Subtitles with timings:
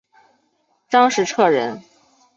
[0.89, 1.83] 张时彻人。